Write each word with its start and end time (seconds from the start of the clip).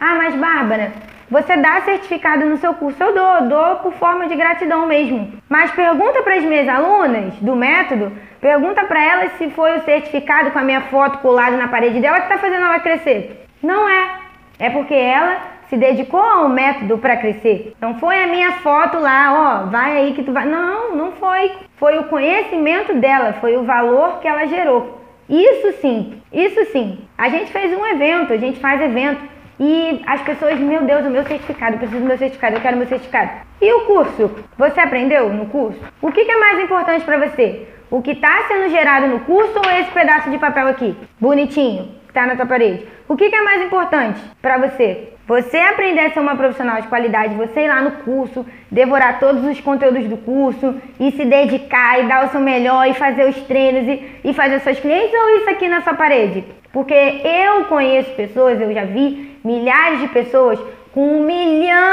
Ah, 0.00 0.14
mas 0.16 0.34
Bárbara, 0.34 0.92
você 1.30 1.56
dá 1.56 1.80
certificado 1.80 2.44
no 2.44 2.56
seu 2.58 2.74
curso? 2.74 3.02
Eu 3.02 3.14
dou, 3.14 3.48
dou 3.48 3.76
por 3.76 3.92
forma 3.94 4.28
de 4.28 4.36
gratidão 4.36 4.86
mesmo. 4.86 5.32
Mas 5.48 5.70
pergunta 5.70 6.22
para 6.22 6.34
as 6.34 6.44
minhas 6.44 6.68
alunas 6.68 7.34
do 7.36 7.56
método, 7.56 8.12
pergunta 8.40 8.84
para 8.84 9.02
elas 9.02 9.32
se 9.38 9.48
foi 9.50 9.78
o 9.78 9.82
certificado 9.84 10.50
com 10.50 10.58
a 10.58 10.64
minha 10.64 10.82
foto 10.82 11.18
colada 11.18 11.56
na 11.56 11.68
parede 11.68 12.00
dela 12.00 12.18
que 12.20 12.24
está 12.24 12.38
fazendo 12.38 12.66
ela 12.66 12.78
crescer. 12.78 13.46
Não 13.62 13.88
é. 13.88 14.18
É 14.58 14.70
porque 14.70 14.94
ela 14.94 15.38
se 15.68 15.76
dedicou 15.76 16.20
ao 16.20 16.48
método 16.48 16.98
para 16.98 17.16
crescer. 17.16 17.74
Não 17.80 17.98
foi 17.98 18.22
a 18.22 18.26
minha 18.26 18.52
foto 18.52 18.98
lá, 18.98 19.64
ó, 19.64 19.70
vai 19.70 19.96
aí 19.96 20.12
que 20.12 20.22
tu 20.22 20.32
vai. 20.32 20.44
Não, 20.44 20.94
não 20.94 21.12
foi. 21.12 21.52
Foi 21.76 21.98
o 21.98 22.04
conhecimento 22.04 22.94
dela, 22.94 23.32
foi 23.40 23.56
o 23.56 23.64
valor 23.64 24.20
que 24.20 24.28
ela 24.28 24.46
gerou. 24.46 25.00
Isso 25.28 25.72
sim, 25.80 26.20
isso 26.32 26.64
sim. 26.66 26.98
A 27.16 27.28
gente 27.28 27.50
fez 27.50 27.76
um 27.76 27.84
evento, 27.86 28.32
a 28.32 28.36
gente 28.36 28.60
faz 28.60 28.80
evento. 28.80 29.20
E 29.58 30.02
as 30.06 30.20
pessoas, 30.22 30.58
meu 30.58 30.82
Deus, 30.82 31.06
o 31.06 31.10
meu 31.10 31.24
certificado, 31.24 31.78
preciso 31.78 32.00
do 32.00 32.06
meu 32.06 32.18
certificado, 32.18 32.56
eu 32.56 32.60
quero 32.60 32.76
meu 32.76 32.88
certificado. 32.88 33.30
E 33.60 33.72
o 33.72 33.82
curso? 33.82 34.30
Você 34.58 34.80
aprendeu 34.80 35.28
no 35.28 35.46
curso? 35.46 35.78
O 36.02 36.10
que, 36.10 36.24
que 36.24 36.32
é 36.32 36.36
mais 36.38 36.58
importante 36.60 37.04
para 37.04 37.26
você? 37.26 37.68
O 37.90 38.02
que 38.02 38.10
está 38.10 38.44
sendo 38.48 38.70
gerado 38.70 39.06
no 39.06 39.20
curso 39.20 39.52
ou 39.56 39.70
esse 39.70 39.90
pedaço 39.90 40.30
de 40.30 40.38
papel 40.38 40.66
aqui? 40.66 40.96
Bonitinho, 41.20 41.94
está 42.14 42.26
na 42.26 42.36
tua 42.36 42.46
parede. 42.46 42.86
O 43.08 43.16
que, 43.16 43.28
que 43.28 43.34
é 43.34 43.42
mais 43.42 43.60
importante 43.60 44.20
para 44.40 44.56
você? 44.56 45.08
Você 45.26 45.56
aprender 45.56 46.00
a 46.00 46.10
ser 46.10 46.20
uma 46.20 46.36
profissional 46.36 46.80
de 46.80 46.86
qualidade, 46.86 47.34
você 47.34 47.62
ir 47.62 47.68
lá 47.68 47.80
no 47.82 47.90
curso, 48.02 48.46
devorar 48.70 49.18
todos 49.18 49.44
os 49.44 49.60
conteúdos 49.60 50.06
do 50.06 50.16
curso 50.18 50.76
e 51.00 51.10
se 51.10 51.24
dedicar 51.24 51.98
e 51.98 52.06
dar 52.06 52.26
o 52.26 52.30
seu 52.30 52.40
melhor 52.40 52.86
e 52.86 52.94
fazer 52.94 53.28
os 53.28 53.36
treinos 53.44 53.88
e, 53.88 54.20
e 54.22 54.32
fazer 54.32 54.60
seus 54.60 54.78
clientes 54.78 55.12
ou 55.12 55.36
isso 55.38 55.50
aqui 55.50 55.66
na 55.66 55.82
sua 55.82 55.94
parede? 55.94 56.44
Porque 56.72 56.94
eu 56.94 57.64
conheço 57.64 58.10
pessoas, 58.12 58.60
eu 58.60 58.72
já 58.72 58.84
vi 58.84 59.38
milhares 59.42 60.00
de 60.00 60.08
pessoas 60.08 60.58
com 60.92 61.18
um 61.18 61.24
milhão 61.24 61.83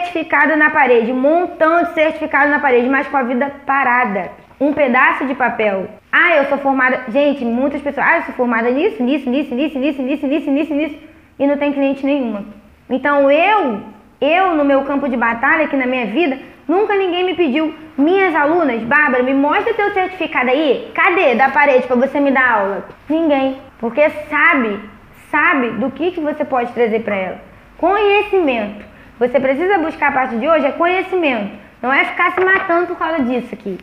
certificado 0.00 0.56
na 0.56 0.70
parede, 0.70 1.12
um 1.12 1.20
montão 1.20 1.84
de 1.84 1.94
certificado 1.94 2.50
na 2.50 2.58
parede, 2.58 2.88
mas 2.88 3.06
com 3.06 3.16
a 3.16 3.22
vida 3.22 3.52
parada. 3.66 4.30
Um 4.60 4.72
pedaço 4.72 5.26
de 5.26 5.34
papel. 5.34 5.88
Ah, 6.12 6.36
eu 6.36 6.44
sou 6.46 6.58
formada. 6.58 7.04
Gente, 7.08 7.44
muitas 7.44 7.80
pessoas. 7.80 8.06
Ah, 8.06 8.16
eu 8.18 8.22
sou 8.24 8.34
formada 8.34 8.70
nisso, 8.70 9.02
nisso, 9.02 9.28
nisso, 9.28 9.54
nisso, 9.54 9.78
nisso, 9.78 10.02
nisso, 10.02 10.26
nisso, 10.26 10.50
nisso, 10.50 10.74
nisso. 10.74 10.98
E 11.38 11.46
não 11.46 11.56
tem 11.56 11.72
cliente 11.72 12.04
nenhuma. 12.04 12.44
Então 12.88 13.30
eu, 13.30 13.80
eu 14.20 14.54
no 14.54 14.64
meu 14.64 14.82
campo 14.82 15.08
de 15.08 15.16
batalha 15.16 15.64
aqui 15.64 15.76
na 15.76 15.86
minha 15.86 16.06
vida, 16.06 16.38
nunca 16.68 16.94
ninguém 16.94 17.24
me 17.24 17.34
pediu. 17.34 17.74
Minhas 17.96 18.34
alunas, 18.34 18.82
Bárbara, 18.82 19.22
me 19.22 19.32
mostra 19.32 19.72
teu 19.72 19.92
certificado 19.92 20.50
aí. 20.50 20.90
Cadê? 20.94 21.34
Da 21.34 21.48
parede 21.48 21.86
para 21.86 21.96
você 21.96 22.20
me 22.20 22.30
dar 22.30 22.52
aula. 22.52 22.84
Ninguém. 23.08 23.56
Porque 23.78 24.10
sabe, 24.28 24.78
sabe 25.30 25.70
do 25.70 25.90
que, 25.90 26.10
que 26.10 26.20
você 26.20 26.44
pode 26.44 26.72
trazer 26.72 27.00
para 27.00 27.16
ela. 27.16 27.40
Conhecimento. 27.78 28.89
Você 29.20 29.38
precisa 29.38 29.76
buscar 29.76 30.08
a 30.08 30.12
partir 30.12 30.38
de 30.38 30.48
hoje 30.48 30.64
é 30.64 30.72
conhecimento. 30.72 31.52
Não 31.82 31.92
é 31.92 32.06
ficar 32.06 32.32
se 32.32 32.40
matando 32.42 32.86
por 32.86 32.96
causa 32.96 33.22
disso 33.22 33.54
aqui. 33.54 33.76